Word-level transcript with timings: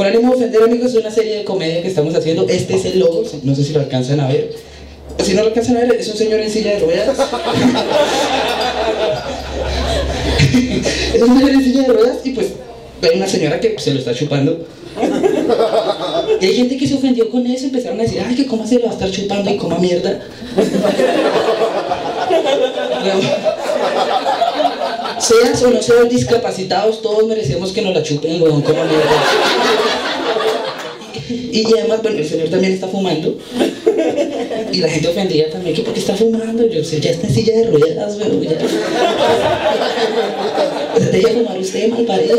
Con 0.00 0.06
ánimo 0.06 0.30
de 0.30 0.36
ofender, 0.36 0.62
amigos, 0.62 0.92
es 0.92 0.98
una 0.98 1.10
serie 1.10 1.36
de 1.36 1.44
comedia 1.44 1.82
que 1.82 1.88
estamos 1.88 2.14
haciendo. 2.14 2.48
Este 2.48 2.74
es 2.74 2.86
el 2.86 3.00
logo, 3.00 3.22
no 3.42 3.54
sé 3.54 3.62
si 3.62 3.74
lo 3.74 3.80
alcanzan 3.80 4.18
a 4.20 4.28
ver. 4.28 4.50
Si 5.22 5.34
no 5.34 5.42
lo 5.42 5.48
alcanzan 5.48 5.76
a 5.76 5.80
ver, 5.80 5.92
es 5.92 6.08
un 6.08 6.16
señor 6.16 6.40
en 6.40 6.50
silla 6.50 6.70
de 6.70 6.78
ruedas. 6.78 7.08
es 11.14 11.20
un 11.20 11.38
señor 11.38 11.50
en 11.50 11.62
silla 11.62 11.82
de 11.82 11.88
ruedas 11.88 12.16
y 12.24 12.30
pues 12.30 12.46
hay 13.02 13.18
una 13.18 13.28
señora 13.28 13.60
que 13.60 13.78
se 13.78 13.92
lo 13.92 13.98
está 13.98 14.14
chupando. 14.14 14.66
Y 16.40 16.46
hay 16.46 16.54
gente 16.54 16.78
que 16.78 16.88
se 16.88 16.94
ofendió 16.94 17.28
con 17.28 17.46
eso, 17.46 17.66
empezaron 17.66 18.00
a 18.00 18.04
decir, 18.04 18.24
ay, 18.26 18.34
que 18.34 18.46
cómo 18.46 18.66
se 18.66 18.76
lo 18.76 18.86
va 18.86 18.92
a 18.92 18.94
estar 18.94 19.10
chupando 19.10 19.50
y 19.50 19.58
coma 19.58 19.78
mierda. 19.78 20.18
Seas 25.18 25.62
o 25.62 25.70
no 25.70 25.82
seas 25.82 26.08
discapacitados, 26.08 27.02
todos 27.02 27.26
merecemos 27.26 27.72
que 27.72 27.82
nos 27.82 27.94
la 27.94 28.02
chupen, 28.02 28.42
weón, 28.42 28.62
como. 28.62 28.78
Y, 31.28 31.68
y 31.68 31.78
además, 31.78 32.00
bueno, 32.02 32.18
el 32.18 32.28
señor 32.28 32.48
también 32.48 32.72
está 32.72 32.88
fumando. 32.88 33.36
Y 34.72 34.78
la 34.78 34.88
gente 34.88 35.08
ofendida 35.08 35.50
también, 35.50 35.74
que 35.74 35.82
porque 35.82 36.00
está 36.00 36.14
fumando, 36.14 36.66
yo 36.68 36.84
sé, 36.84 37.00
ya 37.00 37.10
está 37.10 37.26
en 37.26 37.34
silla 37.34 37.56
de 37.56 37.64
ruedas, 37.64 38.16
weón, 38.18 38.40
ya. 38.42 38.56
O 40.94 40.98
sea, 40.98 41.08
deja 41.08 41.28
fumar 41.30 41.58
usted, 41.58 41.88
mal 41.88 42.04
parido, 42.04 42.38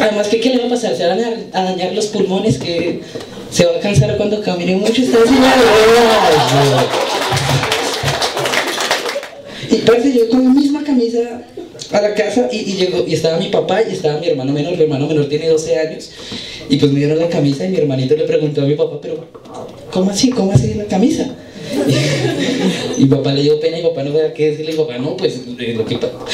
Además, 0.00 0.28
¿qué, 0.28 0.40
¿qué 0.40 0.50
le 0.50 0.58
va 0.58 0.66
a 0.66 0.70
pasar? 0.70 0.96
Se 0.96 1.06
van 1.06 1.20
a, 1.52 1.62
dañar 1.64 1.92
los 1.92 2.06
pulmones, 2.06 2.58
que 2.58 3.00
se 3.50 3.66
va 3.66 3.76
a 3.76 3.80
cansar 3.80 4.16
cuando 4.16 4.40
camine 4.40 4.76
mucho, 4.76 5.02
está 5.02 5.18
en 5.18 5.28
silla 5.28 5.56
de 5.56 5.62
ruedas. 5.62 6.86
Yo 9.98 10.28
con 10.28 10.44
la 10.44 10.50
misma 10.50 10.84
camisa 10.84 11.42
a 11.92 12.00
la 12.00 12.14
casa 12.14 12.48
y, 12.52 12.74
llegó, 12.74 13.04
y 13.06 13.14
estaba 13.14 13.38
mi 13.38 13.48
papá 13.48 13.82
y 13.82 13.92
estaba 13.92 14.20
mi 14.20 14.28
hermano 14.28 14.52
menor, 14.52 14.76
mi 14.76 14.82
hermano 14.82 15.06
menor 15.06 15.28
tiene 15.28 15.48
12 15.48 15.78
años 15.78 16.10
y 16.68 16.76
pues 16.76 16.92
me 16.92 17.00
dieron 17.00 17.18
la 17.18 17.28
camisa 17.28 17.64
y 17.64 17.70
mi 17.70 17.78
hermanito 17.78 18.16
le 18.16 18.24
preguntó 18.24 18.62
a 18.62 18.64
mi 18.64 18.74
papá, 18.74 18.98
pero 19.02 19.26
¿cómo 19.90 20.10
así? 20.10 20.30
¿Cómo 20.30 20.52
así 20.52 20.74
la 20.74 20.84
camisa? 20.84 21.26
Y, 22.98 23.06
papá 23.06 23.32
le 23.32 23.42
dio 23.42 23.58
pena 23.58 23.78
y 23.78 23.82
papá 23.82 24.02
no 24.02 24.12
sabía 24.12 24.34
qué 24.34 24.50
decirle, 24.50 24.72
y 24.72 24.76
papá 24.76 24.98
no, 24.98 25.16
pues 25.16 25.40
eh, 25.58 25.78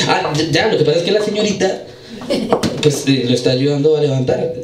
ah, 0.08 0.32
ya, 0.50 0.66
lo 0.72 0.78
que 0.78 0.84
pasa 0.84 0.98
es 0.98 1.04
que 1.04 1.12
la 1.12 1.22
señorita 1.22 1.84
pues 2.82 3.04
eh, 3.06 3.24
lo 3.28 3.34
está 3.34 3.52
ayudando 3.52 3.96
a 3.96 4.00
levantar, 4.00 4.54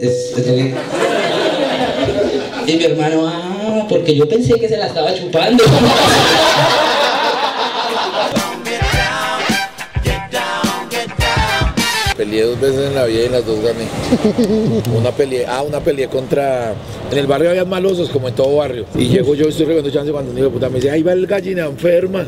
y 2.67 2.73
mi 2.77 2.85
hermano, 2.85 3.25
ah, 3.27 3.87
porque 3.89 4.17
yo 4.17 4.29
pensé 4.29 4.59
que 4.59 4.69
se 4.69 4.77
la 4.77 4.87
estaba 4.87 5.15
chupando. 5.15 5.63
Peleé 12.17 12.43
dos 12.43 12.61
veces 12.61 12.89
en 12.89 12.95
la 12.95 13.07
vida 13.07 13.23
y 13.23 13.25
en 13.25 13.33
las 13.33 13.47
dos 13.47 13.59
gané. 13.61 13.87
Una 14.97 15.11
peleé, 15.11 15.47
ah, 15.47 15.63
una 15.63 15.81
peleé 15.81 16.09
contra. 16.09 16.75
En 17.11 17.19
el 17.19 17.27
barrio 17.27 17.51
había 17.51 17.65
malosos, 17.65 18.11
como 18.11 18.29
en 18.29 18.35
todo 18.35 18.57
barrio. 18.57 18.85
Y 18.95 19.09
llego 19.09 19.35
yo, 19.35 19.49
estoy 19.49 19.67
reviendo 19.67 19.91
chance 19.91 20.13
cuando 20.13 20.31
un 20.31 20.37
hijo 20.37 20.47
de 20.47 20.53
puta 20.53 20.69
me 20.69 20.77
dice, 20.77 20.91
ahí 20.91 21.03
va 21.03 21.13
el 21.13 21.27
gallina 21.27 21.67
enferma. 21.67 22.27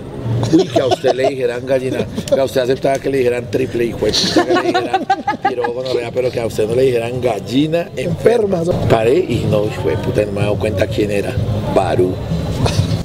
Uy, 0.52 0.66
que 0.66 0.80
a 0.80 0.86
usted 0.86 1.12
le 1.14 1.28
dijeran 1.28 1.66
gallina, 1.66 2.06
que 2.32 2.40
a 2.40 2.44
usted 2.44 2.62
aceptaba 2.62 2.98
que 2.98 3.10
le 3.10 3.18
dijeran 3.18 3.50
triple 3.50 3.84
hijo 3.84 4.06
de 4.06 4.12
puta, 4.12 4.44
que 4.46 4.54
le 4.54 4.62
dijeran 4.62 5.06
pirobo 5.48 5.72
gonorrea, 5.74 6.10
pero 6.12 6.30
que 6.30 6.40
a 6.40 6.46
usted 6.46 6.66
no 6.66 6.74
le 6.74 6.82
dijeran 6.82 7.20
gallina 7.20 7.90
enferma. 7.96 8.62
Paré 8.88 9.18
y 9.18 9.46
no, 9.50 9.66
hijo 9.66 9.88
de 9.88 9.96
puta, 9.98 10.24
no 10.24 10.32
me 10.32 10.40
he 10.40 10.42
dado 10.44 10.58
cuenta 10.58 10.86
quién 10.86 11.10
era. 11.10 11.32
Barú. 11.74 12.14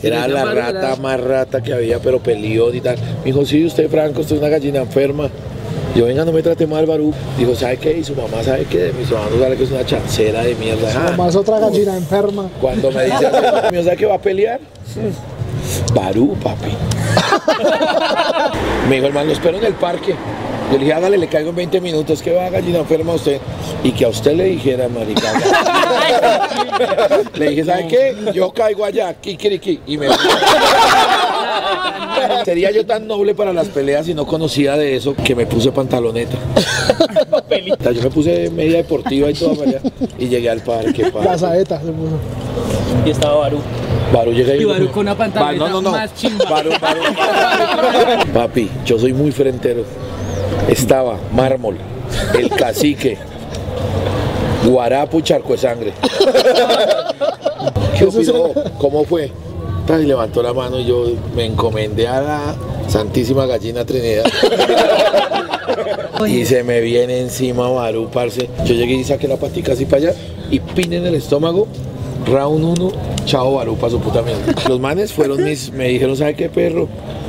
Era 0.02 0.27
la 0.30 0.45
rata 0.45 0.95
más 0.95 1.19
rata 1.19 1.61
que 1.61 1.73
había, 1.73 1.99
pero 1.99 2.19
peleón 2.19 2.75
y 2.75 2.80
tal. 2.81 2.97
Me 2.97 3.25
dijo, 3.25 3.45
sí, 3.45 3.66
usted, 3.66 3.89
Franco, 3.89 4.21
usted 4.21 4.36
es 4.36 4.41
una 4.41 4.49
gallina 4.49 4.80
enferma. 4.80 5.30
Yo, 5.95 6.06
venga, 6.06 6.23
no 6.23 6.32
me 6.32 6.42
trate 6.42 6.68
mal, 6.68 6.86
Barú. 6.86 7.14
Dijo, 7.38 7.56
¿sabe 7.56 7.78
qué? 7.78 7.98
Y 7.98 8.04
su 8.04 8.16
mamá 8.16 8.44
sabe 8.44 8.66
que 8.66 8.94
mi 8.94 9.04
mamá 9.06 9.26
no 9.34 9.42
sabe 9.42 9.58
que 9.58 9.64
es 9.64 9.72
una 9.72 9.86
chancera 9.86 10.44
de 10.44 10.56
mierda. 10.56 10.90
Ah, 10.95 11.14
Más 11.18 11.36
otra 11.36 11.60
gallina 11.60 11.98
enferma. 11.98 12.48
Cuando 12.61 12.92
me 12.92 13.05
dice, 13.05 13.26
así, 13.27 13.76
¿me 13.76 13.83
sabe 13.83 13.98
que 13.98 14.05
va 14.05 14.16
a 14.16 14.22
pelear? 14.22 14.60
Barú, 15.94 16.36
papi. 16.44 16.70
me 18.88 18.95
dijo, 18.95 19.08
hermano, 19.08 19.28
lo 19.28 19.33
espero 19.33 19.58
en 19.58 19.66
el 19.66 19.73
parque. 19.73 20.16
Yo 20.72 20.78
le 20.78 20.83
dije, 20.83 20.94
hágale, 20.94 21.17
le 21.17 21.28
caigo 21.28 21.49
en 21.49 21.55
20 21.55 21.82
minutos, 21.82 22.22
que 22.22 22.32
va 22.33 22.48
gallina 22.49 22.78
enferma 22.80 23.14
a 23.14 23.16
usted. 23.16 23.42
Y 23.83 23.92
que 23.92 24.05
a 24.05 24.10
usted 24.10 24.33
le 24.36 24.44
dijera, 24.45 24.88
marica. 24.88 25.33
le 27.33 27.49
dije, 27.49 27.66
¿sabe 27.66 27.88
qué? 27.88 28.16
Yo 28.33 28.52
caigo 28.54 28.86
allá, 28.86 29.16
kikiriki. 29.16 29.82
Y 29.88 29.98
me 29.98 30.08
Sería 32.45 32.72
yo 32.72 32.86
tan 32.86 33.08
noble 33.08 33.36
para 33.36 33.54
las 33.54 33.67
peleas 33.67 34.08
y 34.08 34.14
no 34.14 34.26
conocía 34.26 34.78
de 34.78 34.95
eso 34.95 35.16
que 35.16 35.36
me 35.36 35.45
puse 35.45 35.72
pantaloneta. 35.72 36.38
Yo 37.94 38.02
me 38.04 38.10
puse 38.10 38.50
media 38.50 38.78
deportiva 38.78 39.30
y 39.30 39.34
todo 39.34 39.56
para. 39.56 39.80
Y 40.17 40.28
llegué 40.28 40.50
al 40.50 40.62
parque. 40.62 41.12
La 41.23 41.38
saeta 41.38 41.80
se 41.80 41.92
puso. 41.92 42.20
Y 43.06 43.12
estaba 43.12 43.36
Barú. 43.36 43.60
Barú 44.14 44.32
llega 44.32 44.56
Y 44.56 44.66
Barú 44.66 44.90
con 44.92 45.02
una 45.02 45.16
pantaloneta 45.16 45.66
no, 45.66 45.70
no, 45.70 45.82
no. 45.82 45.92
más 45.92 46.14
chimba. 46.16 46.45
Barú, 46.50 46.72
Barú. 46.82 47.02
Papi, 48.34 48.70
yo 48.86 48.98
soy 49.00 49.14
muy 49.14 49.32
frentero. 49.32 49.84
Estaba 50.67 51.17
Mármol, 51.34 51.78
el 52.38 52.50
cacique, 52.50 53.17
Guarapo 54.66 55.20
y 55.20 55.23
Charco 55.23 55.54
de 55.54 55.58
Sangre. 55.58 55.94
¿Qué 57.98 58.06
opinó? 58.06 58.52
¿Cómo 58.78 59.04
fue? 59.04 59.32
Y 59.89 60.05
levantó 60.05 60.44
la 60.44 60.54
mano 60.54 60.80
y 60.80 60.86
yo 60.86 61.05
me 61.36 61.45
encomendé 61.45 62.08
a 62.08 62.22
la 62.22 62.55
Santísima 62.88 63.45
Gallina 63.48 63.86
Trinidad. 63.86 64.23
Y 66.27 66.45
se 66.45 66.64
me 66.64 66.80
viene 66.82 67.20
encima 67.22 67.70
Barú, 67.70 68.10
parce. 68.11 68.49
Yo 68.66 68.73
llegué 68.76 68.94
y 68.95 69.04
saqué 69.04 69.28
la 69.28 69.38
patica 69.38 69.73
así 69.73 69.86
para 69.86 69.98
allá 70.10 70.14
y 70.52 70.60
pin 70.60 70.94
en 70.94 71.05
el 71.05 71.16
estómago. 71.16 71.67
Round 72.28 72.78
1, 72.80 72.92
chao 73.26 73.55
Barú 73.55 73.78
para 73.78 73.92
su 73.92 73.99
puta 73.99 74.22
mierda. 74.22 74.42
Los 74.67 74.80
manes 74.80 75.11
fueron 75.14 75.44
mis, 75.44 75.72
me 75.72 75.88
dijeron, 75.88 76.16
¿sabe 76.17 76.36
qué 76.36 76.49
perro? 76.49 76.88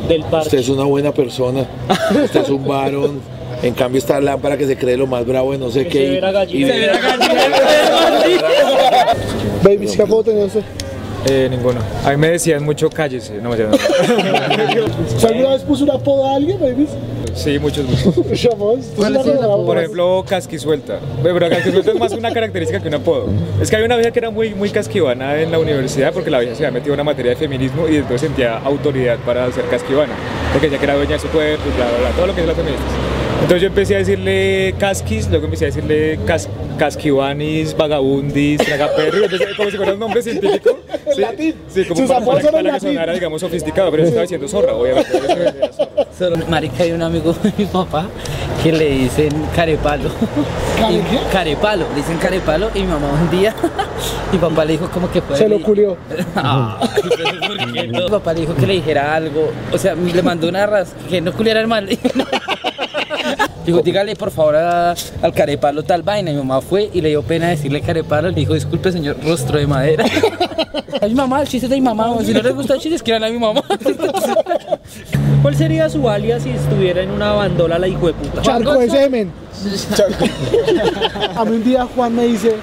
Del 0.08 0.20
Usted 0.20 0.30
parque. 0.30 0.56
es 0.58 0.68
una 0.68 0.84
buena 0.84 1.12
persona, 1.12 1.66
usted 2.24 2.42
es 2.42 2.48
un 2.50 2.66
varón. 2.66 3.20
En 3.62 3.74
cambio 3.74 3.98
esta 3.98 4.20
lámpara 4.20 4.56
que 4.56 4.66
se 4.66 4.76
cree 4.76 4.96
lo 4.96 5.06
más 5.06 5.24
bravo 5.26 5.52
de 5.52 5.58
no 5.58 5.70
sé 5.70 5.86
qué. 5.86 6.02
y- 6.02 6.06
Severa 6.08 6.32
gallina. 6.32 6.66
y- 6.66 6.70
Severa 6.70 6.98
Babies, 9.62 9.96
¿qué 9.96 10.04
tenía 10.24 10.44
usted? 10.46 10.62
Eh, 11.26 11.48
ninguno. 11.50 11.80
A 12.04 12.10
mí 12.10 12.16
me 12.16 12.30
decían 12.30 12.64
mucho 12.64 12.88
cállese. 12.88 13.34
No 13.42 13.50
me 13.50 13.56
decían 13.56 13.74
¿Usted 13.74 15.28
alguna 15.28 15.50
vez 15.50 15.62
puso 15.62 15.84
un 15.84 15.90
apodo 15.90 16.26
a 16.26 16.36
alguien, 16.36 16.58
babies? 16.58 16.90
Sí, 17.34 17.58
muchos, 17.58 17.84
muchos. 17.86 18.14
Chavos, 18.40 18.86
¿Cuál 18.96 19.16
es 19.16 19.26
el 19.26 19.38
apodo? 19.38 19.66
Por 19.66 19.78
ejemplo, 19.78 20.24
casquisuelta. 20.26 20.98
Pero 21.22 21.38
casquisuelta 21.48 21.92
es 21.92 21.98
más 21.98 22.12
una 22.12 22.32
característica 22.32 22.80
que 22.80 22.88
un 22.88 22.94
apodo. 22.94 23.26
Es 23.60 23.70
que 23.70 23.76
había 23.76 23.86
una 23.86 23.96
vieja 23.96 24.10
que 24.10 24.18
era 24.18 24.30
muy, 24.30 24.54
muy 24.54 24.70
casquivana 24.70 25.40
en 25.40 25.50
la 25.50 25.58
universidad 25.58 26.12
porque 26.12 26.30
la 26.30 26.38
vieja 26.40 26.54
se 26.54 26.64
había 26.66 26.72
metido 26.72 26.94
en 26.94 27.00
una 27.00 27.04
materia 27.04 27.30
de 27.30 27.36
feminismo 27.36 27.86
y 27.88 27.96
entonces 27.96 28.22
sentía 28.22 28.58
autoridad 28.58 29.18
para 29.18 29.50
ser 29.52 29.64
casquivana. 29.66 30.14
Porque 30.52 30.66
decía 30.66 30.78
que 30.78 30.84
era 30.84 30.94
dueña 30.94 31.12
de 31.12 31.18
su 31.18 31.28
cuerpo 31.28 31.64
bla, 31.76 31.86
bla, 31.86 31.98
bla, 31.98 32.10
todo 32.10 32.26
lo 32.26 32.34
que 32.34 32.40
es 32.40 32.46
las 32.46 32.56
feministas. 32.56 33.09
Entonces 33.42 33.62
yo 33.62 33.68
empecé 33.68 33.94
a 33.96 33.98
decirle 33.98 34.74
casquis, 34.78 35.28
luego 35.28 35.46
empecé 35.46 35.64
a 35.64 35.68
decirle 35.68 36.18
cas, 36.26 36.48
casquivanis, 36.78 37.76
vagabundis, 37.76 38.58
tragaperri, 38.58 39.24
empecé 39.24 39.46
como 39.56 39.70
si 39.70 39.76
fuera 39.76 39.94
un 39.94 39.98
nombre 40.00 40.22
científico. 40.22 40.78
Sí, 41.12 41.22
latín. 41.22 41.54
sí, 41.66 41.84
como 41.86 42.00
Sus 42.02 42.08
para, 42.08 42.40
que 42.40 42.62
latín. 42.62 42.80
sonara, 42.90 43.12
digamos, 43.14 43.40
sofisticado, 43.40 43.90
pero 43.90 44.04
yo 44.04 44.08
estaba 44.10 44.22
diciendo 44.22 44.46
zorra, 44.46 44.74
obviamente. 44.74 45.10
zorra. 46.16 46.44
Marica, 46.48 46.84
hay 46.84 46.92
un 46.92 47.02
amigo 47.02 47.32
de 47.32 47.52
mi 47.58 47.64
papá 47.64 48.06
que 48.62 48.70
le 48.70 48.90
dicen 48.90 49.30
carepalo. 49.56 50.08
¿Care? 50.78 51.00
Carepalo, 51.32 51.86
le 51.90 51.96
dicen 51.96 52.16
carepalo 52.18 52.70
y 52.76 52.80
mi 52.80 52.86
mamá 52.86 53.08
un 53.20 53.28
día, 53.36 53.52
mi 54.32 54.38
papá 54.38 54.64
le 54.64 54.72
dijo 54.72 54.88
como 54.90 55.10
que 55.10 55.20
fue. 55.20 55.36
Se 55.36 55.48
lo 55.48 55.60
culió. 55.60 55.96
Ah, 56.36 56.78
Mi 57.72 58.08
papá 58.08 58.32
le 58.34 58.42
dijo 58.42 58.54
que 58.54 58.66
le 58.68 58.74
dijera 58.74 59.12
algo, 59.16 59.50
o 59.72 59.78
sea, 59.78 59.96
le 59.96 60.22
mandó 60.22 60.48
una 60.48 60.64
ras 60.66 60.94
que 61.08 61.20
no 61.20 61.32
culiara 61.32 61.60
el 61.60 61.66
mal. 61.66 61.88
Dijo, 63.66 63.80
dígale 63.82 64.16
por 64.16 64.30
favor 64.30 64.56
a- 64.56 64.94
al 65.22 65.32
carepalo 65.34 65.82
tal 65.82 66.02
vaina. 66.02 66.30
Y 66.30 66.34
mi 66.34 66.40
mamá 66.40 66.60
fue 66.60 66.90
y 66.92 67.00
le 67.00 67.10
dio 67.10 67.22
pena 67.22 67.48
decirle 67.48 67.80
carepalo. 67.80 68.28
Le 68.30 68.34
dijo, 68.36 68.54
disculpe, 68.54 68.90
señor, 68.92 69.16
rostro 69.24 69.58
de 69.58 69.66
madera. 69.66 70.04
A 71.02 71.06
mi 71.06 71.14
mamá, 71.14 71.40
el 71.42 71.48
chiste 71.48 71.66
de 71.68 71.76
mi 71.76 71.80
mamá. 71.80 72.10
o 72.10 72.22
Si 72.22 72.32
no 72.34 72.42
les 72.42 72.54
gusta 72.54 72.74
el 72.74 72.80
chiste, 72.80 72.96
escriban 72.96 73.24
a 73.24 73.28
mi 73.30 73.38
mamá. 73.38 73.62
¿Cuál 75.42 75.56
sería 75.56 75.88
su 75.88 76.06
alias 76.08 76.42
si 76.42 76.50
estuviera 76.50 77.00
en 77.02 77.10
una 77.10 77.32
bandola 77.32 77.78
la 77.78 77.88
hijo 77.88 78.08
de 78.08 78.12
puta? 78.14 78.42
Charco 78.42 78.74
de 78.74 78.90
semen. 78.90 79.32
A 81.36 81.44
mí 81.44 81.56
un 81.56 81.64
día 81.64 81.86
Juan 81.94 82.14
me 82.14 82.26
dice, 82.26 82.56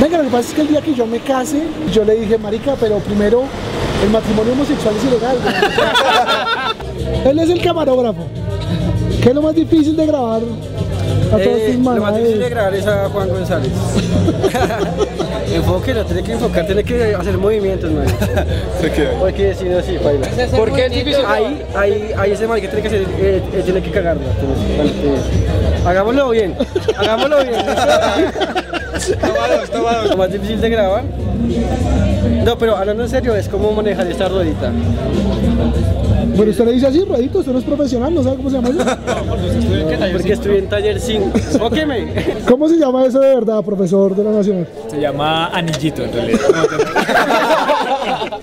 venga, 0.00 0.18
lo 0.18 0.24
que 0.24 0.30
pasa 0.30 0.48
es 0.48 0.54
que 0.54 0.60
el 0.62 0.68
día 0.68 0.80
que 0.80 0.94
yo 0.94 1.06
me 1.06 1.18
case, 1.20 1.62
yo 1.92 2.04
le 2.04 2.14
dije, 2.16 2.38
marica, 2.38 2.74
pero 2.80 2.98
primero 2.98 3.44
el 4.02 4.10
matrimonio 4.10 4.52
homosexual 4.54 4.94
es 4.96 5.04
ilegal. 5.04 5.36
güey". 5.42 7.30
Él 7.30 7.38
es 7.38 7.50
el 7.50 7.62
camarógrafo. 7.62 8.26
¿Qué 9.22 9.28
es 9.28 9.34
lo 9.36 9.42
más 9.42 9.54
difícil 9.54 9.96
de 9.96 10.04
grabar 10.04 10.42
a 10.42 11.36
todos 11.36 11.46
Eh, 11.46 11.78
lo 11.80 12.00
más 12.00 12.16
difícil 12.16 12.40
de 12.40 12.48
grabar 12.48 12.74
es 12.74 12.86
a 12.88 13.08
Juan 13.08 13.28
González. 13.28 13.70
Enfoque, 15.54 15.94
no 15.94 16.04
tiene 16.04 16.22
que 16.24 16.32
enfocar, 16.32 16.66
tiene 16.66 16.82
que 16.82 17.14
hacer 17.14 17.38
movimientos, 17.38 17.92
man. 17.92 18.04
Porque 19.20 19.54
si 19.54 19.66
no, 19.66 19.80
sí, 19.80 19.96
baila. 20.02 20.26
¿Por 20.56 20.72
qué 20.72 20.86
es 20.86 20.92
difícil? 20.92 21.24
Ahí, 21.24 21.62
ahí, 21.76 22.10
ahí 22.18 22.32
ese 22.32 22.48
man 22.48 22.60
que 22.60 22.66
tiene 22.66 22.82
que 22.82 22.88
hacer, 22.88 23.02
eh, 23.02 23.42
eh, 23.52 23.62
tiene 23.64 23.80
que 23.80 23.90
cagarla. 23.92 24.22
Hagámoslo 25.86 26.30
bien, 26.30 26.56
hagámoslo 26.96 27.44
bien. 27.44 27.64
Lo 30.10 30.16
más 30.16 30.32
difícil 30.32 30.60
de 30.60 30.68
grabar. 30.68 31.04
No, 32.44 32.58
pero 32.58 32.76
hablando 32.76 33.04
en 33.04 33.08
serio, 33.08 33.36
es 33.36 33.48
cómo 33.48 33.70
manejar 33.70 34.08
esta 34.08 34.28
ruedita. 34.28 34.72
Bueno, 36.36 36.50
usted 36.50 36.64
le 36.64 36.72
dice 36.72 36.86
así, 36.86 37.04
ruedito, 37.04 37.40
usted 37.40 37.52
no 37.52 37.58
es 37.58 37.64
profesional, 37.64 38.14
no 38.14 38.22
sabe 38.22 38.36
cómo 38.36 38.50
se 38.50 38.56
llama 38.56 38.68
eso. 38.70 38.78
Porque 40.12 40.32
estuve 40.32 40.58
en 40.58 40.68
taller 40.68 41.00
5. 41.00 41.30
Enfóqueme. 41.34 42.36
¿Cómo 42.48 42.68
se 42.68 42.76
llama 42.76 43.04
eso 43.04 43.20
de 43.20 43.34
verdad, 43.34 43.62
profesor 43.62 44.16
de 44.16 44.24
la 44.24 44.30
Nacional? 44.30 44.66
Se 44.90 45.00
llama 45.00 45.48
anillito 45.48 46.02
en 46.02 46.12
realidad. 46.12 46.40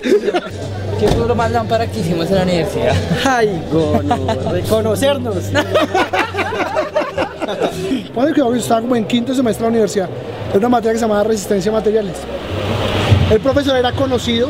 ¿Qué 1.00 1.08
fue 1.08 1.26
lo 1.26 1.34
más 1.34 1.50
lámpara 1.50 1.86
que 1.86 2.00
hicimos 2.00 2.28
en 2.28 2.36
la 2.36 2.42
universidad? 2.42 2.94
Ay, 3.24 3.62
gono, 3.72 4.16
reconocernos. 4.52 5.36
Que 8.16 8.38
yo 8.38 8.54
estaba 8.54 8.80
como 8.80 8.94
en 8.94 9.06
quinto 9.06 9.34
semestre 9.34 9.64
de 9.64 9.70
la 9.70 9.70
universidad. 9.70 10.08
Es 10.50 10.56
una 10.56 10.68
materia 10.68 10.92
que 10.92 10.98
se 10.98 11.04
llamaba 11.04 11.24
resistencia 11.24 11.72
a 11.72 11.74
materiales. 11.74 12.14
El 13.30 13.40
profesor 13.40 13.76
era 13.76 13.92
conocido, 13.92 14.48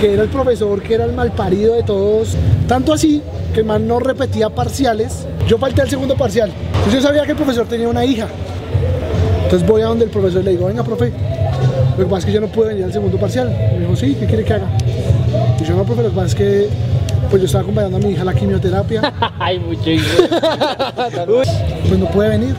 que 0.00 0.14
era 0.14 0.22
el 0.22 0.30
profesor 0.30 0.82
que 0.82 0.94
era 0.94 1.04
el 1.04 1.12
malparido 1.12 1.74
de 1.74 1.82
todos. 1.82 2.34
Tanto 2.66 2.94
así 2.94 3.20
que 3.52 3.60
el 3.60 3.66
man 3.66 3.86
no 3.86 4.00
repetía 4.00 4.48
parciales. 4.48 5.26
Yo 5.46 5.58
falté 5.58 5.82
al 5.82 5.90
segundo 5.90 6.16
parcial. 6.16 6.50
Entonces 6.68 6.94
yo 6.94 7.02
sabía 7.02 7.24
que 7.24 7.32
el 7.32 7.36
profesor 7.36 7.66
tenía 7.66 7.86
una 7.86 8.04
hija. 8.04 8.26
Entonces 9.44 9.68
voy 9.68 9.82
a 9.82 9.86
donde 9.86 10.06
el 10.06 10.10
profesor 10.10 10.42
le 10.42 10.52
digo, 10.52 10.66
venga, 10.66 10.82
profe, 10.84 11.12
lo 11.98 12.04
que 12.04 12.10
pasa 12.10 12.18
es 12.20 12.24
que 12.24 12.32
yo 12.32 12.40
no 12.40 12.46
pude 12.46 12.68
venir 12.68 12.84
al 12.84 12.92
segundo 12.92 13.18
parcial. 13.18 13.50
Me 13.50 13.80
dijo, 13.80 13.94
sí, 13.94 14.16
¿qué 14.18 14.24
quiere 14.24 14.44
que 14.44 14.54
haga? 14.54 14.68
Y 15.60 15.64
yo 15.64 15.76
no, 15.76 15.84
profe, 15.84 16.02
lo 16.02 16.08
que 16.08 16.14
pasa 16.14 16.26
es 16.28 16.34
que 16.34 16.68
pues 17.28 17.42
yo 17.42 17.46
estaba 17.46 17.62
acompañando 17.62 17.98
a 17.98 18.00
mi 18.00 18.10
hija 18.10 18.22
a 18.22 18.24
la 18.24 18.34
quimioterapia. 18.34 19.12
Ay, 19.38 19.58
mucho 19.58 19.90
hijo. 19.90 20.06
pues 21.26 21.98
no 21.98 22.06
puede 22.06 22.30
venir. 22.30 22.56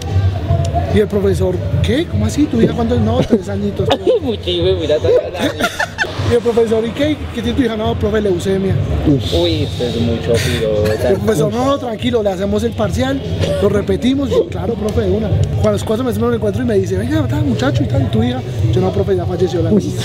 Y 0.93 0.99
el 0.99 1.07
profesor, 1.07 1.55
¿qué? 1.81 2.05
¿Cómo 2.05 2.25
así? 2.25 2.45
¿Tu 2.45 2.61
hija 2.61 2.73
cuántos? 2.73 2.99
No, 2.99 3.19
tres 3.27 3.49
añitos. 3.49 3.89
mucho 4.21 4.49
hijo, 4.49 4.79
mira. 4.79 4.97
Y 6.31 6.35
el 6.35 6.39
profesor, 6.39 6.85
¿y 6.85 6.91
qué? 6.91 7.17
¿Qué 7.35 7.41
tiene 7.41 7.57
tu 7.57 7.63
hija? 7.63 7.75
No, 7.75 7.93
profe, 7.99 8.21
leucemia. 8.21 8.73
Uy, 9.37 9.63
esto 9.63 9.83
es 9.83 9.99
mucho, 9.99 10.31
Y 10.31 11.07
el 11.07 11.15
profesor, 11.17 11.51
no, 11.51 11.65
no, 11.65 11.77
tranquilo, 11.77 12.23
le 12.23 12.29
hacemos 12.29 12.63
el 12.63 12.71
parcial, 12.71 13.21
lo 13.61 13.67
repetimos. 13.67 14.29
Yo, 14.29 14.47
claro, 14.47 14.75
profe, 14.75 15.01
de 15.01 15.11
una. 15.11 15.27
Cuando 15.29 15.69
a 15.69 15.71
los 15.73 15.83
cuatro 15.83 16.05
meses 16.05 16.21
me 16.21 16.27
lo 16.29 16.33
encuentro 16.35 16.63
y 16.63 16.65
me 16.65 16.75
dice, 16.75 16.97
venga, 16.97 17.27
tal, 17.27 17.43
muchacho 17.43 17.83
y 17.83 17.87
tal, 17.87 18.03
¿y 18.03 18.05
tu 18.05 18.23
hija? 18.23 18.41
Yo, 18.71 18.79
no, 18.79 18.91
profe, 18.93 19.17
ya 19.17 19.25
falleció 19.25 19.61
la 19.61 19.71
niña. 19.71 19.91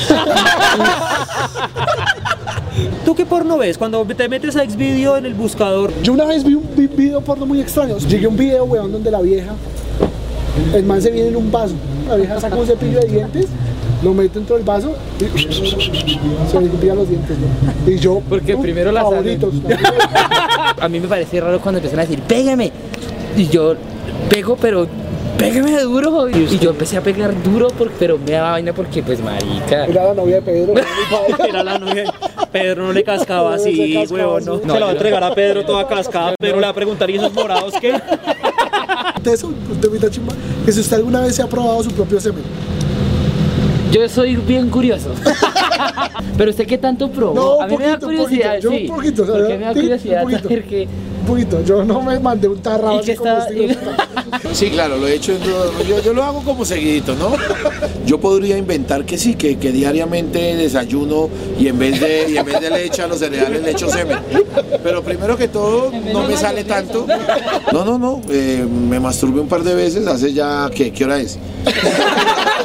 ¿Tú 3.05 3.14
qué 3.14 3.25
porno 3.25 3.56
ves? 3.58 3.78
Cuando 3.78 4.05
te 4.05 4.28
metes 4.28 4.56
a 4.56 4.64
Xvideo 4.69 5.17
en 5.17 5.26
el 5.26 5.34
buscador. 5.34 5.93
Yo 6.02 6.12
una 6.12 6.25
vez 6.26 6.43
vi 6.44 6.55
un 6.55 6.69
vi- 6.76 6.88
video 6.88 7.20
porno 7.20 7.46
muy 7.46 7.61
extraño. 7.61 7.96
Llegué 7.99 8.26
a 8.26 8.28
un 8.28 8.37
video, 8.37 8.64
weón, 8.64 8.90
donde 8.93 9.11
la 9.12 9.20
vieja, 9.20 9.52
el 10.75 10.84
man 10.84 11.00
se 11.00 11.11
viene 11.11 11.28
en 11.28 11.37
un 11.37 11.50
vaso. 11.52 11.75
La 12.08 12.17
vieja 12.17 12.40
saca 12.40 12.56
un 12.56 12.67
cepillo 12.67 13.00
de 13.00 13.06
dientes, 13.06 13.46
lo 14.03 14.13
mete 14.15 14.35
dentro 14.39 14.57
del 14.57 14.65
vaso 14.65 14.95
y 15.19 15.53
se 16.51 16.61
le 16.61 16.67
limpia 16.67 16.95
los 16.95 17.09
dientes. 17.09 17.37
¿no? 17.39 17.91
Y 17.91 17.99
yo, 17.99 18.21
Porque 18.29 18.55
uh, 18.55 18.61
primero 18.63 18.93
la 18.93 19.03
favoritos. 19.03 19.55
A 20.81 20.89
mí 20.89 21.01
me 21.01 21.09
parece 21.09 21.41
raro 21.41 21.61
cuando 21.61 21.79
empiezan 21.79 22.01
a 22.01 22.03
decir, 22.03 22.21
pégame. 22.23 22.71
Y 23.37 23.49
yo 23.49 23.75
pego, 24.29 24.57
pero 24.61 24.87
pégame 25.39 25.81
duro. 25.83 26.29
Y 26.29 26.59
yo 26.59 26.71
empecé 26.71 26.97
a 26.97 27.01
pegar 27.01 27.35
duro, 27.43 27.69
por- 27.69 27.91
pero 27.93 28.19
me 28.19 28.33
daba 28.33 28.53
vaina 28.53 28.73
porque, 28.73 29.03
pues, 29.03 29.21
marica. 29.21 29.87
Era 29.87 30.05
la 30.09 30.15
novia 30.15 30.37
de 30.37 30.43
Pedro. 30.43 30.75
Era 31.49 31.65
la 31.65 31.79
novia. 31.79 32.13
Pedro 32.53 32.85
no 32.87 32.93
le 32.93 33.03
cascaba 33.05 33.55
así, 33.55 33.97
huevón. 34.11 34.45
No. 34.45 34.59
Se 34.61 34.67
la 34.67 34.81
va 34.81 34.89
a 34.89 34.93
entregar 34.93 35.25
a 35.25 35.35
Pedro 35.35 35.65
toda 35.65 35.87
cascada. 35.89 36.35
Pedro 36.39 36.57
le 36.57 36.63
va 36.67 36.71
a 36.71 36.75
preguntar, 36.75 37.09
¿y 37.11 37.17
esos 37.17 37.33
morados 37.33 37.75
qué? 37.81 37.93
De 39.23 39.33
eso, 39.33 39.49
un 39.49 39.81
temita 39.81 40.11
chimba, 40.11 40.33
que 40.65 40.73
si 40.73 40.81
usted 40.81 40.97
alguna 40.97 41.21
vez 41.21 41.35
se 41.35 41.43
ha 41.43 41.47
probado 41.47 41.83
su 41.83 41.91
propio 41.91 42.21
semen. 42.21 42.43
Yo 43.97 44.09
soy 44.11 44.37
bien 44.37 44.69
curioso. 44.69 45.09
Pero 46.37 46.51
usted 46.51 46.67
qué 46.67 46.77
tanto 46.77 47.11
probó? 47.11 47.35
No, 47.35 47.61
a 47.63 47.67
me 47.67 47.73
da 47.73 47.99
poquito, 47.99 48.07
un 48.09 48.17
curiosidad, 48.17 48.51
poquito, 48.57 48.71
yo 48.71 48.79
sí. 48.79 48.87
un 48.91 48.97
poquito, 48.97 49.23
o 49.23 49.27
sea, 49.27 49.35
porque 49.37 49.55
me 49.59 49.65
da 49.65 49.73
curiosidad 49.73 50.25
un 50.25 50.31
poquito. 50.31 50.49
que... 50.49 50.89
Un 51.21 51.27
poquito, 51.27 51.65
yo 51.65 51.83
no 51.85 52.03
me 52.03 52.21
mandé 52.21 52.47
un 52.47 52.59
tarrado 52.63 53.01
¿Y 53.01 53.05
qué 53.05 53.13
así 53.13 53.19
como 53.19 53.37
está- 53.67 54.09
Sí, 54.53 54.71
claro, 54.71 54.97
lo 54.99 55.09
he 55.09 55.15
hecho. 55.15 55.33
en 55.33 55.39
todo- 55.41 55.73
Yo, 55.89 56.01
yo 56.01 56.13
lo 56.15 56.23
hago 56.23 56.43
como 56.45 56.65
seguidito, 56.65 57.15
¿no? 57.17 57.33
Yo 58.05 58.21
podría 58.21 58.57
inventar 58.59 59.05
que 59.05 59.17
sí, 59.19 59.35
que, 59.35 59.57
que 59.59 59.73
diariamente 59.73 60.55
desayuno 60.57 61.29
y 61.59 61.67
en 61.69 61.79
vez 61.79 61.99
de 62.01 62.31
y 62.31 62.37
en 62.37 62.45
vez 62.47 62.61
de 62.61 62.71
leche 62.71 63.03
a 63.03 63.07
los 63.09 63.19
cereales 63.19 63.61
le 63.63 63.71
echo 63.73 63.89
semen. 63.89 64.19
Pero 64.85 65.03
primero 65.03 65.37
que 65.37 65.49
todo, 65.49 65.91
no 66.13 66.23
me 66.29 66.37
sale 66.37 66.63
tanto. 66.65 67.07
No, 67.73 67.85
no, 67.85 67.99
no. 67.99 68.21
eh, 68.31 68.65
me 68.89 69.01
masturbé 69.01 69.41
un 69.41 69.49
par 69.49 69.65
de 69.65 69.75
veces 69.75 70.07
hace 70.07 70.33
ya. 70.33 70.71
¿Qué, 70.73 70.93
¿Qué 70.93 71.05
hora 71.07 71.19
es? 71.19 71.39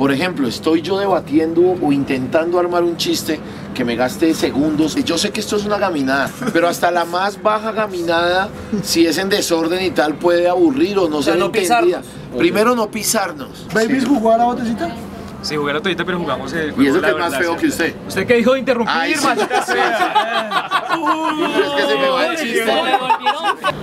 Por 0.00 0.12
ejemplo, 0.12 0.48
estoy 0.48 0.80
yo 0.80 0.98
debatiendo 0.98 1.76
o 1.78 1.92
intentando 1.92 2.58
armar 2.58 2.84
un 2.84 2.96
chiste 2.96 3.38
que 3.74 3.84
me 3.84 3.96
gaste 3.96 4.32
segundos. 4.32 4.94
Yo 5.04 5.18
sé 5.18 5.30
que 5.30 5.40
esto 5.40 5.56
es 5.56 5.66
una 5.66 5.76
gaminada, 5.76 6.30
pero 6.54 6.68
hasta 6.68 6.90
la 6.90 7.04
más 7.04 7.42
baja 7.42 7.70
gaminada, 7.70 8.48
si 8.82 9.04
es 9.04 9.18
en 9.18 9.28
desorden 9.28 9.84
y 9.84 9.90
tal, 9.90 10.14
puede 10.14 10.48
aburrir 10.48 10.98
o 10.98 11.10
no 11.10 11.20
ser 11.20 11.36
no 11.36 11.44
entendida. 11.44 12.00
pisarnos. 12.00 12.06
Primero 12.38 12.74
no 12.74 12.90
pisarnos. 12.90 13.66
¿Babies 13.74 14.06
jugó 14.06 14.32
a 14.32 14.38
la 14.38 14.44
botecita? 14.46 14.90
Sí, 15.42 15.56
jugué 15.56 15.70
a 15.70 15.74
la 15.74 15.80
toallita, 15.80 16.04
pero 16.04 16.18
jugamos 16.18 16.52
el 16.52 16.74
Y 16.78 16.86
eso 16.86 16.98
juego 16.98 17.00
que 17.00 17.08
es 17.08 17.16
más 17.30 17.36
feo 17.38 17.56
que 17.56 17.66
usted. 17.68 17.94
¿Usted 18.06 18.26
qué 18.26 18.34
dijo 18.34 18.52
de 18.52 18.58
interrumpir, 18.58 18.94
Ay, 18.96 19.14
sí. 19.14 19.24
maldita 19.26 19.62
sea? 19.66 20.86
Es 20.90 21.70
que 21.76 21.82
se 21.92 21.98
me 21.98 22.08
va 22.08 22.26
el 22.26 22.36
chiste. 22.36 22.72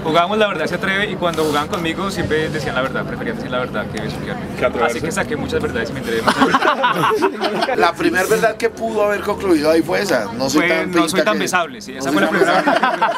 Jugábamos 0.04 0.38
La 0.38 0.48
Verdad 0.48 0.66
se 0.68 0.76
atreve 0.76 1.10
y 1.12 1.16
cuando 1.16 1.44
jugaban 1.44 1.68
conmigo 1.68 2.12
siempre 2.12 2.50
decían 2.50 2.76
la 2.76 2.82
verdad, 2.82 3.04
preferían 3.06 3.36
decir 3.38 3.52
la 3.52 3.60
verdad 3.60 3.86
que 3.88 4.02
besuquearme. 4.02 4.46
Así 4.86 5.02
que 5.02 5.12
saqué 5.12 5.36
muchas 5.36 5.62
verdades 5.62 5.90
y 5.90 5.94
me 5.94 6.00
enteré 6.00 6.22
muchas 6.22 6.46
verdades. 7.32 7.78
La 7.80 7.94
primera 7.94 8.26
verdad 8.28 8.56
que 8.56 8.70
pudo 8.70 9.04
haber 9.04 9.22
concluido 9.22 9.72
ahí 9.72 9.82
fue 9.82 10.02
esa. 10.02 10.26
No 10.34 10.50
soy 10.50 10.62
Fue, 10.68 10.70
tan 10.70 10.92
no 10.92 11.10
soy 11.10 11.22
tan 11.24 11.34
que- 11.34 11.40
besable, 11.40 11.82
sí, 11.82 11.96
esa 11.98 12.12
no 12.12 12.14
fue 12.14 12.22
la 12.22 12.30
primera 12.30 12.54
verdad. 12.54 13.18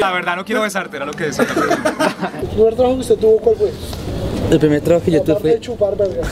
La 0.00 0.12
verdad 0.12 0.36
no 0.36 0.44
quiero 0.44 0.62
besarte, 0.62 0.96
era 0.96 1.06
lo 1.06 1.12
que 1.12 1.24
decía. 1.24 1.44
¿El 2.42 2.48
primer 2.48 2.74
trabajo 2.74 2.94
que 2.96 3.00
usted 3.00 3.16
tuvo 3.16 3.38
cuál 3.38 3.56
fue? 3.56 3.72
El 4.50 4.58
primer 4.58 4.80
trabajo 4.82 5.04
que 5.04 5.10
yo 5.12 5.22
tuve 5.22 5.36
fue... 5.40 5.60
chupar, 5.60 5.96
verga. 5.96 6.22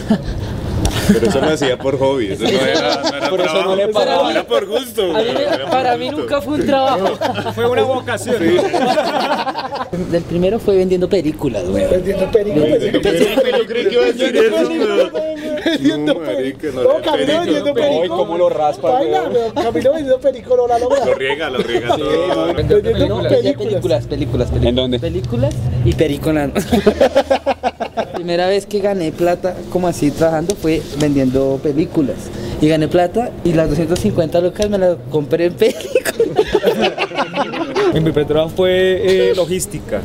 Pero 1.13 1.27
eso 1.29 1.41
lo 1.41 1.49
hacía 1.51 1.79
por 1.79 1.99
hobby, 1.99 2.33
eso 2.33 2.43
no 2.45 2.49
era, 2.49 3.03
no 3.03 3.17
era 3.17 3.31
Por 3.31 3.41
eso 3.41 3.49
no 3.49 3.53
trabajo, 3.55 3.77
le 3.77 3.89
pagaba. 3.89 4.31
Era 4.31 4.45
por 4.47 4.67
gusto. 4.67 5.03
Mí 5.09 5.13
por 5.15 5.71
para 5.71 5.97
mí 5.97 6.07
gusto. 6.07 6.21
nunca 6.21 6.41
fue 6.43 6.55
un 6.55 6.67
trabajo. 6.67 7.19
Fue 7.55 7.69
una 7.69 7.83
vocación. 7.83 8.37
El 10.13 10.23
primero 10.23 10.59
fue 10.59 10.77
vendiendo 10.77 11.09
películas, 11.09 11.65
güey. 11.69 11.89
Vendiendo 11.89 12.31
perico. 12.31 12.57
Yo 12.59 13.67
creí 13.67 13.87
que 13.87 13.95
iba 13.95 14.03
a 14.03 14.07
decir 14.07 14.37
eso, 14.37 14.69
pero... 14.69 15.11
Vendiendo 15.65 16.15
No, 16.15 16.21
perico. 16.21 16.37
marica, 16.37 16.69
no 16.75 16.83
No, 16.83 16.91
era 16.93 17.03
Camilo 17.03 17.27
perico. 17.27 17.41
vendiendo 17.45 17.75
perico. 17.75 18.03
Ay, 18.03 18.09
cómo 18.09 18.39
lo 18.39 18.49
raspa, 18.49 18.91
Baila, 18.91 19.23
pero 19.33 19.55
Camilo 19.55 19.93
vendiendo 19.93 20.21
la 20.69 20.79
logra. 20.79 21.05
Lo 21.05 21.15
riega, 21.15 21.51
lo 21.51 21.59
riega 21.59 21.97
todo. 21.97 22.55
Vendiendo 22.55 22.83
Películas, 22.83 23.33
películas. 23.33 23.57
películas, 23.57 24.07
películas, 24.07 24.49
películas. 24.49 24.69
¿En 24.69 24.75
dónde? 24.75 24.99
Películas 24.99 25.55
y 25.85 25.93
periconas. 27.99 28.15
Primera 28.15 28.47
vez 28.49 28.67
que 28.67 28.81
gané 28.81 29.13
plata 29.13 29.55
como 29.71 29.89
así 29.89 30.11
trabajando 30.11 30.55
fue 30.55 30.83
vendiendo 30.99 31.61
películas. 31.63 32.17
Y 32.61 32.69
gané 32.69 32.89
plata 32.89 33.31
y 33.45 33.53
las 33.53 33.69
250 33.69 34.41
lucas 34.41 34.69
me 34.69 34.79
las 34.79 34.97
compré 35.11 35.47
en 35.47 35.55
películas. 35.55 35.89
Mi 37.95 38.01
primer 38.01 38.27
trabajo 38.27 38.51
fue 38.51 39.31
eh, 39.31 39.35
logística. 39.35 40.01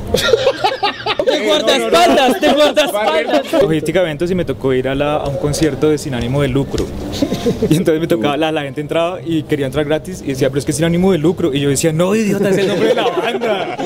¡Te 1.44 1.50
guardaespaldas! 1.50 2.40
¡Te 2.40 2.54
guardaespaldas! 2.54 3.54
Logística 3.62 4.00
eventos 4.02 4.32
y 4.32 4.36
me 4.36 4.46
tocó 4.46 4.74
ir 4.74 4.88
a, 4.88 4.96
la- 4.96 5.16
a 5.18 5.28
un 5.28 5.38
concierto 5.38 5.90
de 5.90 5.98
sin 5.98 6.14
ánimo 6.14 6.42
de 6.42 6.48
lucro. 6.48 6.86
Y 7.70 7.76
entonces 7.78 8.00
me 8.00 8.08
tocaba, 8.08 8.38
la, 8.38 8.52
la 8.52 8.62
gente 8.64 8.82
entraba 8.82 9.20
y 9.24 9.44
quería 9.44 9.66
entrar 9.66 9.86
gratis 9.86 10.22
y 10.24 10.28
decía, 10.30 10.50
pero 10.50 10.60
es 10.60 10.66
que 10.66 10.74
sin 10.74 10.86
ánimo 10.86 11.12
de 11.12 11.18
lucro. 11.18 11.54
Y 11.54 11.60
yo 11.60 11.70
decía, 11.70 11.92
no, 11.94 12.16
idiota, 12.16 12.50
es 12.50 12.58
el 12.58 12.68
nombre 12.68 12.88
de 12.90 12.96
la 12.96 13.10
banda. 13.10 13.78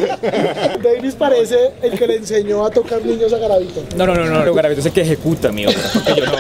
Davis 0.84 1.16
parece 1.16 1.58
el 1.82 1.98
que 1.98 2.08
le 2.08 2.16
enseñó 2.18 2.66
a 2.66 2.70
tocar 2.70 3.04
niños 3.04 3.32
a 3.34 3.38
Garavito. 3.38 3.84
No, 3.96 4.06
no, 4.06 4.14
no, 4.16 4.26
no, 4.26 4.46
no 4.46 4.54
Garavito 4.54 4.80
es 4.82 4.86
el 4.88 4.92
que 4.94 5.02
ejecuta 5.02 5.52
mi 5.52 5.66
obra. 5.66 5.78
Porque 5.94 6.22
yo 6.22 6.26
no, 6.26 6.32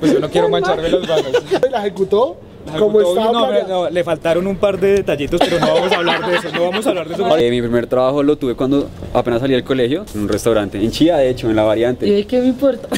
pues 0.00 0.12
yo 0.12 0.20
no 0.20 0.28
quiero 0.30 0.48
mancharme 0.48 0.88
las 0.88 1.08
manos. 1.08 1.32
La 1.70 1.80
ejecutó 1.80 2.36
como 2.78 3.00
estaba 3.00 3.32
no, 3.32 3.48
planeado. 3.48 3.84
no, 3.84 3.90
le 3.90 4.04
faltaron 4.04 4.46
un 4.46 4.56
par 4.56 4.78
de 4.78 4.92
detallitos, 4.94 5.40
pero 5.42 5.60
no 5.60 5.74
vamos 5.74 5.92
a 5.92 5.96
hablar 5.96 6.26
de 6.26 6.36
eso, 6.36 6.48
no 6.52 6.64
vamos 6.64 6.86
a 6.86 6.90
hablar 6.90 7.08
de 7.08 7.14
eso. 7.14 7.36
Eh, 7.36 7.50
mi 7.50 7.60
primer 7.60 7.86
trabajo 7.86 8.22
lo 8.22 8.36
tuve 8.36 8.54
cuando 8.54 8.88
apenas 9.12 9.40
salí 9.40 9.52
del 9.54 9.64
colegio, 9.64 10.04
en 10.14 10.22
un 10.22 10.28
restaurante, 10.28 10.78
en 10.82 10.90
Chía, 10.90 11.16
de 11.18 11.28
hecho, 11.30 11.50
en 11.50 11.56
la 11.56 11.62
¿Y 11.62 11.66
variante. 11.66 12.06
de 12.06 12.26
qué 12.26 12.40
me 12.40 12.46
importa? 12.48 12.88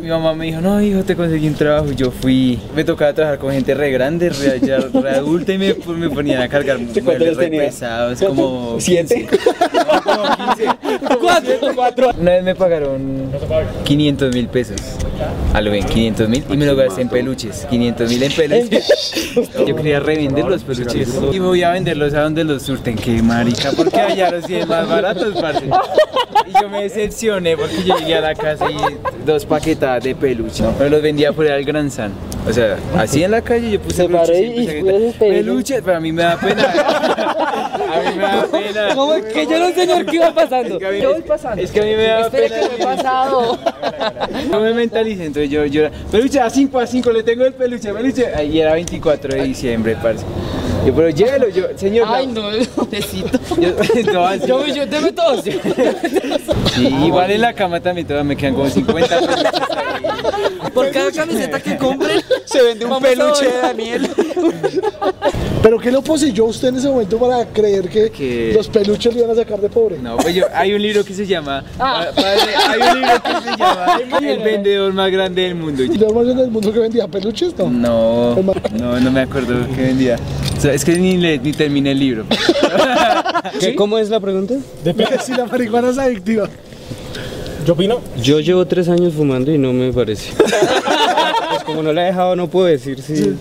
Mi 0.00 0.08
mamá 0.08 0.32
me 0.34 0.46
dijo, 0.46 0.60
no 0.62 0.80
hijo, 0.80 1.02
te 1.02 1.14
conseguí 1.14 1.46
un 1.46 1.54
trabajo. 1.54 1.90
Y 1.92 1.94
Yo 1.94 2.10
fui, 2.10 2.58
me 2.74 2.84
tocaba 2.84 3.12
trabajar 3.12 3.38
con 3.38 3.52
gente 3.52 3.74
re 3.74 3.90
grande, 3.90 4.30
re, 4.30 4.58
ya 4.60 4.78
re 4.78 5.10
adulta 5.10 5.52
y 5.52 5.58
me, 5.58 5.74
pues, 5.74 5.98
me 5.98 6.08
ponían 6.08 6.40
a 6.40 6.48
cargar 6.48 6.76
¿Cuántos 6.78 7.02
muebles 7.02 7.36
re 7.36 7.44
tenía? 7.44 7.64
pesados, 7.64 8.18
como 8.22 8.76
¿Siete? 8.78 9.28
No, 9.74 10.02
como 10.02 10.36
15. 10.56 10.68
¡Cuatro! 11.74 12.10
Una 12.18 12.30
vez 12.32 12.44
me 12.44 12.54
pagaron 12.54 13.30
500 13.84 14.34
mil 14.34 14.48
pesos. 14.48 14.80
A 15.52 15.60
lo 15.60 15.70
bien, 15.70 15.84
500 15.84 16.28
mil 16.28 16.44
y 16.48 16.56
me 16.56 16.66
lo 16.66 16.76
gasté 16.76 17.02
en 17.02 17.08
peluches. 17.08 17.66
500 17.68 18.08
mil 18.08 18.22
en 18.22 18.32
peluches. 18.32 19.12
Yo 19.66 19.76
quería 19.76 20.00
revender 20.00 20.44
los 20.44 20.62
peluches. 20.62 21.08
Y 21.32 21.38
voy 21.38 21.62
a 21.62 21.70
venderlos 21.70 22.14
a 22.14 22.22
donde 22.22 22.44
los 22.44 22.62
surten. 22.62 22.96
Qué 22.96 23.22
marica, 23.22 23.72
porque 23.76 24.00
allá 24.00 24.30
los 24.30 24.44
tienen 24.44 24.68
más 24.68 24.88
baratos, 24.88 25.40
parce. 25.40 25.66
Y 26.46 26.60
yo 26.60 26.68
me 26.68 26.82
decepcioné 26.82 27.56
porque 27.56 27.82
yo 27.84 27.96
llegué 27.98 28.16
a 28.16 28.20
la 28.20 28.34
casa 28.34 28.70
y 28.70 28.76
dos 29.24 29.44
paquetadas 29.44 30.02
de 30.02 30.14
peluche. 30.14 30.64
Pero 30.78 30.90
los 30.90 31.02
vendía 31.02 31.32
por 31.32 31.46
el 31.46 31.64
Gran 31.64 31.90
San. 31.90 32.12
O 32.48 32.52
sea, 32.52 32.76
así 32.96 33.22
en 33.22 33.30
la 33.32 33.42
calle 33.42 33.70
yo 33.72 33.80
puse 33.80 34.08
peluches. 34.08 35.14
Peluches, 35.18 35.82
pero 35.84 35.96
a 35.98 36.00
mí 36.00 36.12
me 36.12 36.22
da 36.22 36.36
pena. 36.38 36.64
A 37.90 38.02
mí 38.08 38.16
me 38.16 38.22
da 38.22 38.46
pena. 38.46 38.94
¿Cómo 38.94 39.14
es 39.14 39.24
que 39.24 39.46
yo 39.46 39.58
no 39.58 39.70
sé 39.70 39.86
por 39.86 40.06
qué 40.06 40.16
iba 40.16 40.32
pasando? 40.32 40.78
Yo 40.78 41.12
voy 41.12 41.22
pasando. 41.22 41.62
Es 41.62 41.70
que 41.72 41.80
a 41.80 41.84
mí 41.84 41.96
me 41.96 42.04
da 42.04 42.30
pena. 42.30 42.54
que 42.60 42.68
me 42.68 42.74
he 42.76 42.84
pasado. 42.84 43.58
No 44.50 44.60
me 44.60 44.72
entonces 45.18 45.50
yo, 45.50 45.64
yo, 45.66 45.88
peluche 46.10 46.40
a 46.40 46.50
5 46.50 46.78
a 46.78 46.86
5, 46.86 47.10
le 47.10 47.22
tengo 47.22 47.44
el 47.44 47.54
peluche, 47.54 47.92
peluche. 47.92 48.26
Y 48.44 48.58
era 48.58 48.74
24 48.74 49.34
de 49.34 49.42
diciembre, 49.44 49.96
parce. 50.02 50.24
Yo, 50.86 50.94
pero 50.94 51.10
llévelo, 51.10 51.48
yo, 51.48 51.64
señor. 51.76 52.06
Ay, 52.10 52.26
la- 52.26 52.32
no, 52.32 52.50
necesito. 52.90 53.38
Yo, 53.60 53.70
no, 54.12 54.26
así- 54.26 54.46
Yo, 54.46 54.66
yo, 54.66 54.86
deme 54.86 55.12
todos. 55.12 55.44
Sí, 56.74 56.86
igual 56.86 57.30
en 57.32 57.40
la 57.40 57.52
cama 57.52 57.80
también 57.80 58.06
todavía 58.06 58.28
me 58.28 58.36
quedan 58.36 58.54
como 58.54 58.70
50 58.70 59.08
peluches 59.20 59.44
ahí. 59.76 60.70
Por 60.72 60.90
cada 60.92 61.10
camiseta 61.10 61.60
que 61.60 61.76
compren, 61.76 62.22
Se 62.44 62.62
vende 62.62 62.84
un 62.84 63.00
peluche 63.02 63.46
de 63.46 63.56
Daniel. 63.60 64.08
Pero 65.62 65.78
¿qué 65.78 65.90
lo 65.90 66.00
poseyó 66.02 66.44
usted 66.46 66.68
en 66.68 66.76
ese 66.76 66.88
momento 66.88 67.18
para 67.18 67.44
creer 67.46 67.88
que 67.90 68.52
los 68.54 68.68
peluches 68.68 69.12
le 69.12 69.20
iban 69.20 69.32
a 69.32 69.34
sacar 69.34 69.60
de 69.60 69.68
pobre? 69.68 69.98
No, 69.98 70.16
pues 70.16 70.34
yo, 70.34 70.44
hay 70.54 70.72
un 70.72 70.80
libro 70.80 71.04
que 71.04 71.12
se 71.12 71.26
llama. 71.26 71.64
Ah. 71.78 72.06
pa- 72.14 72.22
padre, 72.22 72.54
hay 72.68 72.80
un 72.80 73.00
libro 73.00 73.22
que 73.22 73.50
se 73.50 73.56
llama 73.56 74.00
El 74.22 74.38
vendedor 74.38 74.92
más 74.92 75.10
grande 75.10 75.42
del 75.42 75.54
mundo. 75.56 75.82
¿Y 75.82 75.98
los 75.98 76.12
más 76.14 76.24
del 76.26 76.50
mundo 76.50 76.72
que 76.72 76.78
vendía 76.78 77.08
peluches? 77.08 77.56
No. 77.58 77.68
No, 77.68 78.36
no, 78.78 79.00
no 79.00 79.10
me 79.10 79.20
acuerdo 79.22 79.54
qué 79.74 79.82
vendía. 79.82 80.16
O 80.56 80.60
sea, 80.60 80.69
es 80.72 80.84
que 80.84 80.92
ni, 80.96 81.16
le- 81.16 81.38
ni 81.38 81.52
terminé 81.52 81.92
el 81.92 81.98
libro. 81.98 82.24
¿Qué- 83.60 83.74
¿Cómo 83.74 83.98
es 83.98 84.08
la 84.10 84.20
pregunta? 84.20 84.54
Si 85.24 85.32
la 85.32 85.46
marihuana 85.46 85.90
es 85.90 85.98
adictiva. 85.98 86.48
Yo 87.66 87.74
opino. 87.74 88.00
Yo 88.22 88.40
llevo 88.40 88.66
tres 88.66 88.88
años 88.88 89.12
fumando 89.14 89.50
y 89.52 89.58
no 89.58 89.72
me 89.72 89.92
parece. 89.92 90.32
pues 91.50 91.64
como 91.64 91.82
no 91.82 91.92
la 91.92 92.02
he 92.02 92.06
dejado, 92.06 92.34
no 92.36 92.48
puedo 92.48 92.66
decir 92.66 93.02
si. 93.02 93.36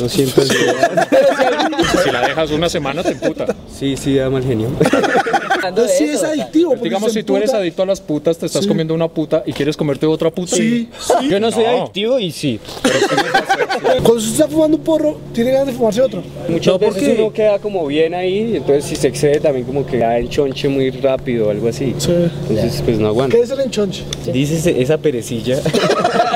No 0.00 0.08
siempre 0.08 0.44
es 0.44 0.48
Si 2.04 2.10
la 2.10 2.20
dejas 2.26 2.50
una 2.50 2.68
semana 2.68 3.02
te 3.02 3.12
emputa. 3.12 3.46
Sí, 3.74 3.96
sí, 3.96 4.16
da 4.16 4.28
mal 4.28 4.42
genio. 4.44 4.68
Entonces 5.66 5.98
sí 5.98 6.04
es 6.04 6.22
adictivo. 6.22 6.70
porque 6.70 6.84
Digamos, 6.84 7.12
se 7.12 7.20
si 7.20 7.24
tú 7.24 7.36
eres 7.36 7.48
emputa. 7.50 7.60
adicto 7.62 7.82
a 7.82 7.86
las 7.86 8.00
putas, 8.00 8.38
te 8.38 8.46
estás 8.46 8.62
Sí. 8.62 8.68
comiendo 8.68 8.94
una 8.94 9.08
puta 9.08 9.42
y 9.46 9.52
quieres 9.52 9.76
comerte 9.76 10.06
otra 10.06 10.30
puta. 10.30 10.56
Sí, 10.56 10.88
sí. 10.98 11.28
Yo 11.28 11.40
no 11.40 11.50
soy 11.50 11.64
No. 11.64 11.70
adictivo 11.82 12.18
y 12.18 12.30
sí. 12.32 12.60
Cuando 13.82 14.14
usted 14.14 14.32
está 14.32 14.48
fumando 14.48 14.76
un 14.76 14.82
porro, 14.84 15.18
tiene 15.32 15.50
ganas 15.52 15.68
de 15.68 15.72
fumarse 15.74 16.00
otro. 16.02 16.22
Muchas 16.48 16.66
No, 16.74 16.78
¿por 16.78 16.94
veces 16.94 17.16
uno 17.18 17.32
queda 17.32 17.58
como 17.58 17.86
bien 17.86 18.14
ahí, 18.14 18.52
y 18.52 18.56
entonces 18.56 18.84
si 18.84 18.96
se 18.96 19.08
excede 19.08 19.40
también 19.40 19.64
como 19.66 19.86
que 19.86 19.98
da 19.98 20.16
el 20.18 20.28
chonche 20.28 20.68
muy 20.68 20.90
rápido 20.90 21.48
o 21.48 21.50
algo 21.50 21.68
así. 21.68 21.94
Sí. 21.98 22.12
Entonces 22.50 22.82
pues 22.84 22.98
no 22.98 23.08
aguanta. 23.08 23.36
¿Qué 23.36 23.42
es 23.42 23.50
el 23.50 23.60
enchonche? 23.60 24.04
Dices 24.32 24.66
esa 24.66 24.98
perecilla. 24.98 25.58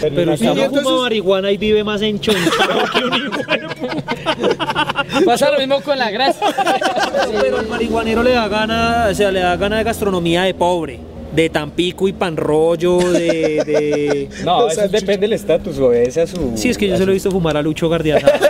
Pero 0.00 0.36
si 0.36 0.46
entonces- 0.46 0.82
fuma 0.82 1.02
marihuana 1.02 1.50
y 1.50 1.56
vive 1.56 1.84
más 1.84 2.02
enchonchado 2.02 2.84
que 2.92 3.04
un 3.04 3.14
hijo 3.14 3.36
de 3.36 5.24
pasa 5.24 5.50
lo 5.50 5.58
mismo 5.58 5.80
con 5.80 5.98
la 5.98 6.10
grasa. 6.10 6.46
Pero 7.40 7.58
al 7.58 7.66
marihuanero 7.66 8.22
le 8.22 8.32
da 8.32 8.48
gana, 8.48 9.08
o 9.10 9.14
sea, 9.14 9.30
le 9.30 9.40
da 9.40 9.56
gana 9.56 9.78
de 9.78 9.84
gastronomía 9.84 10.42
de 10.42 10.54
pobre. 10.54 11.00
De 11.34 11.50
Tampico 11.50 12.08
y 12.08 12.12
pan 12.14 12.36
rollo, 12.36 12.98
de. 12.98 13.62
de... 13.66 14.28
No, 14.44 14.68
eso 14.68 14.82
depende 14.88 15.18
del 15.18 15.34
estatus, 15.34 15.78
obedece 15.78 16.22
a 16.22 16.26
su. 16.26 16.52
Sí, 16.54 16.70
es 16.70 16.78
que 16.78 16.88
yo 16.88 16.96
se 16.96 17.04
lo 17.04 17.10
he 17.12 17.14
visto 17.14 17.30
fumar 17.30 17.56
a 17.56 17.62
Lucho 17.62 17.88
Gardiazabal. 17.90 18.40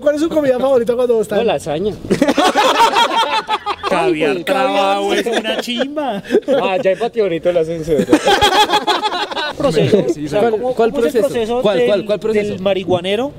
¿Cuál 0.00 0.14
es 0.14 0.20
su 0.22 0.28
comida 0.28 0.58
favorita 0.58 0.94
cuando 0.94 1.20
está? 1.20 1.36
No, 1.36 1.44
lasaña. 1.44 1.94
Caviar 3.88 4.44
trabajo 4.44 5.12
es 5.14 5.26
una 5.26 5.60
chimba. 5.60 6.22
Ah, 6.62 6.76
ya 6.82 6.90
hay 6.90 7.20
bonito 7.20 7.50
el 7.50 7.56
ascensor. 7.56 8.06
proceso. 9.56 9.98
O 9.98 10.28
sea, 10.28 10.40
¿Cuál- 10.40 10.50
¿cómo- 10.52 10.74
cuál 10.74 10.90
cómo 10.92 11.06
es 11.06 11.14
el 11.14 11.20
proceso? 11.22 11.62
¿Cuál, 11.62 11.78
del- 11.78 11.86
cuál, 11.88 12.04
cuál 12.06 12.20
proceso? 12.20 12.50
Del 12.52 12.60
marihuanero 12.60 13.32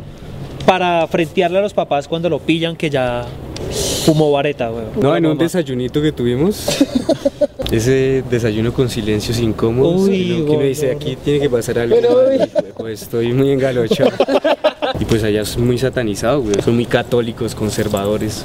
para 0.66 1.08
frentearle 1.08 1.58
a 1.60 1.62
los 1.62 1.74
papás 1.74 2.08
cuando 2.08 2.30
lo 2.30 2.40
pillan 2.40 2.76
que 2.76 2.90
ya 2.90 3.26
fumó 4.06 4.32
vareta, 4.32 4.70
güey. 4.70 4.84
No, 5.00 5.16
en 5.16 5.26
un 5.26 5.38
desayunito 5.38 6.02
que 6.02 6.12
tuvimos. 6.12 6.84
Ese 7.72 8.24
desayuno 8.30 8.74
con 8.74 8.90
silencios 8.90 9.38
incómodos. 9.40 10.02
Uy, 10.10 10.44
que 10.48 10.52
uno 10.52 10.62
dice, 10.64 10.92
aquí 10.92 11.16
tiene 11.24 11.40
que 11.42 11.50
pasar 11.52 11.78
algo. 11.80 11.96
Pero, 12.02 12.16
mal, 12.16 12.50
y, 12.68 12.72
Pues 12.74 13.04
estoy 13.04 13.32
muy 13.32 13.52
engalochado. 13.52 14.10
y 15.00 15.06
pues 15.06 15.24
allá 15.24 15.42
es 15.42 15.56
muy 15.56 15.78
satanizado, 15.78 16.42
güey. 16.42 16.56
Son 16.64 16.74
muy 16.74 16.88
católicos, 16.88 17.54
conservadores. 17.54 18.44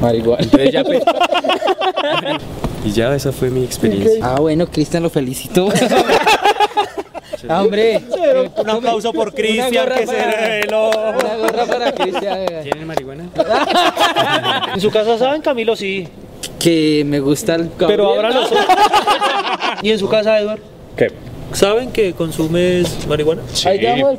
Marihuana. 0.00 0.42
Entonces 0.42 0.72
ya 0.72 0.84
pues- 0.84 1.02
Y 2.84 2.92
ya 2.92 3.14
esa 3.14 3.32
fue 3.32 3.50
mi 3.50 3.64
experiencia. 3.64 4.20
Ah, 4.22 4.40
bueno, 4.40 4.66
Cristian, 4.68 5.02
lo 5.02 5.10
felicito. 5.10 5.68
Ah, 7.48 7.62
Hombre, 7.62 8.02
Un 8.56 8.68
aplauso 8.68 9.12
por 9.12 9.32
Cristian 9.32 9.70
que 9.70 10.06
se 10.08 10.24
reveló. 10.24 10.90
una 10.90 11.36
gorra 11.36 11.66
para 11.66 11.92
Cristian. 11.92 12.44
¿Tienen 12.64 12.84
marihuana? 12.86 13.28
En 14.74 14.80
su 14.80 14.90
casa 14.90 15.16
saben, 15.16 15.40
Camilo 15.40 15.76
sí. 15.76 16.08
Que 16.58 17.04
me 17.06 17.20
gusta 17.20 17.54
el 17.54 17.68
Pero 17.68 18.06
ahora 18.06 18.30
los 18.30 18.50
¿Y 19.82 19.92
en 19.92 19.98
su 20.00 20.08
casa, 20.08 20.36
Edward? 20.40 20.58
¿Qué? 20.96 21.12
¿Saben 21.52 21.90
que 21.92 22.12
consumes 22.12 23.06
marihuana? 23.08 23.40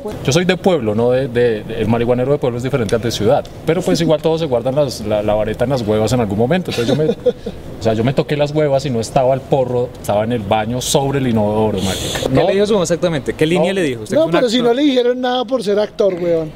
Pueblo. 0.02 0.12
Yo 0.24 0.32
soy 0.32 0.44
de 0.44 0.56
pueblo, 0.56 0.94
no 0.94 1.10
de, 1.12 1.28
de- 1.28 1.62
de- 1.62 1.80
el 1.80 1.86
marihuanero 1.88 2.32
de 2.32 2.38
pueblo 2.38 2.56
es 2.58 2.64
diferente 2.64 2.94
al 2.96 3.00
de 3.00 3.10
ciudad. 3.10 3.44
Pero 3.64 3.82
pues 3.82 4.00
igual 4.02 4.20
todos 4.20 4.40
se 4.40 4.46
guardan 4.46 4.74
las- 4.74 5.00
la, 5.02 5.22
la 5.22 5.34
vareta 5.34 5.64
en 5.64 5.70
las 5.70 5.82
huevas 5.82 6.12
en 6.12 6.20
algún 6.20 6.38
momento. 6.38 6.70
Entonces 6.70 6.88
yo 6.88 6.96
me, 7.02 7.10
o 7.10 7.82
sea, 7.82 7.94
yo 7.94 8.02
me 8.04 8.12
toqué 8.12 8.36
las 8.36 8.50
huevas 8.52 8.84
y 8.86 8.90
no 8.90 9.00
estaba 9.00 9.32
el 9.34 9.40
porro, 9.40 9.88
estaba 10.00 10.24
en 10.24 10.32
el 10.32 10.40
baño 10.40 10.80
sobre 10.80 11.20
el 11.20 11.28
inodoro, 11.28 11.78
marica. 11.78 12.28
¿Qué 12.34 12.44
le 12.44 12.52
dijo 12.54 12.66
su 12.66 12.72
mamá 12.74 12.82
exactamente? 12.82 13.32
¿Qué 13.34 13.46
línea 13.46 13.68
No. 13.72 13.74
le 13.74 13.82
dijo? 13.84 14.02
¿Usted 14.02 14.16
No, 14.16 14.28
pero 14.28 14.48
si 14.50 14.60
no 14.60 14.74
le 14.74 14.82
dijeron 14.82 15.20
nada 15.20 15.44
por 15.44 15.62
ser 15.62 15.78
actor, 15.78 16.14
weón. 16.14 16.50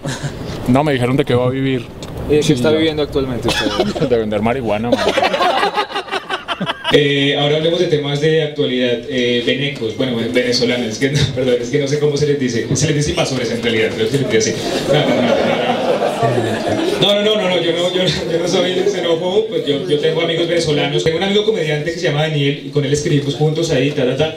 No, 0.68 0.82
me 0.82 0.92
dijeron 0.92 1.16
de 1.16 1.24
qué 1.24 1.34
va 1.34 1.46
a 1.46 1.50
vivir. 1.50 1.86
¿Y 2.28 2.32
de 2.32 2.36
qué 2.38 2.42
Sí, 2.42 2.52
está 2.54 2.70
ya. 2.70 2.78
viviendo 2.78 3.02
actualmente 3.02 3.48
usted? 3.48 4.08
De 4.08 4.16
vender 4.16 4.40
marihuana, 4.40 4.90
marica. 4.90 5.33
Eh, 6.96 7.34
ahora 7.36 7.56
hablemos 7.56 7.80
de 7.80 7.86
temas 7.86 8.20
de 8.20 8.42
actualidad. 8.42 9.00
Eh, 9.08 9.42
venecos, 9.44 9.96
bueno, 9.96 10.16
venezolanos, 10.32 10.86
es 10.92 10.98
que, 10.98 11.10
no, 11.10 11.18
perdón, 11.34 11.56
es 11.60 11.68
que 11.68 11.80
no 11.80 11.88
sé 11.88 11.98
cómo 11.98 12.16
se 12.16 12.28
les 12.28 12.38
dice. 12.38 12.68
Se 12.72 12.86
les 12.86 12.94
dice 12.94 13.10
invasores 13.10 13.50
en 13.50 13.62
realidad, 13.62 13.90
creo 13.94 14.06
que 14.08 14.12
se 14.12 14.22
les 14.22 14.30
dice 14.30 14.52
así. 14.52 14.62
No, 17.00 17.14
no, 17.14 17.24
no, 17.24 17.36
no, 17.36 17.48
no, 17.48 17.60
yo, 17.60 17.72
no, 17.72 17.92
yo, 17.92 18.04
yo 18.04 18.38
no 18.38 18.48
soy 18.48 18.72
el 18.72 18.88
xenófobo, 18.88 19.48
pues 19.48 19.66
yo, 19.66 19.88
yo, 19.88 19.98
tengo 19.98 20.22
amigos 20.22 20.46
venezolanos. 20.46 21.02
Tengo 21.02 21.16
un 21.16 21.24
amigo 21.24 21.44
comediante 21.44 21.92
que 21.92 21.98
se 21.98 22.06
llama 22.06 22.22
Daniel 22.22 22.62
y 22.66 22.70
con 22.70 22.84
él 22.84 22.92
escribimos 22.92 23.34
juntos 23.34 23.72
ahí, 23.72 23.90
ta, 23.90 24.06
ta, 24.06 24.16
ta 24.16 24.36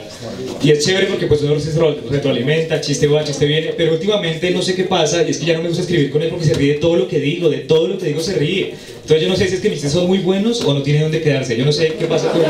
y 0.62 0.70
es 0.70 0.84
chévere 0.84 1.06
porque 1.06 1.26
pues 1.26 1.42
uno 1.42 1.58
se 1.60 1.78
retroalimenta, 2.10 2.80
chiste 2.80 3.06
va, 3.06 3.22
chiste 3.24 3.46
viene, 3.46 3.74
pero 3.76 3.92
últimamente 3.92 4.50
no 4.50 4.62
sé 4.62 4.74
qué 4.74 4.84
pasa 4.84 5.22
y 5.22 5.30
es 5.30 5.38
que 5.38 5.46
ya 5.46 5.54
no 5.54 5.62
me 5.62 5.68
gusta 5.68 5.82
escribir 5.82 6.10
con 6.10 6.22
él 6.22 6.30
porque 6.30 6.46
se 6.46 6.54
ríe 6.54 6.74
de 6.74 6.78
todo 6.80 6.96
lo 6.96 7.08
que 7.08 7.20
digo, 7.20 7.48
de 7.48 7.58
todo 7.58 7.86
lo 7.88 7.98
que 7.98 8.06
digo 8.06 8.20
se 8.20 8.34
ríe. 8.34 8.74
Entonces 9.02 9.22
yo 9.22 9.28
no 9.28 9.36
sé 9.36 9.48
si 9.48 9.54
es 9.54 9.60
que 9.60 9.68
mis 9.68 9.78
chistes 9.78 9.92
son 9.92 10.06
muy 10.06 10.18
buenos 10.18 10.62
o 10.62 10.74
no 10.74 10.82
tienen 10.82 11.02
dónde 11.02 11.20
quedarse, 11.20 11.56
yo 11.56 11.64
no 11.64 11.72
sé 11.72 11.94
qué 11.98 12.06
pasa 12.06 12.30
con 12.30 12.42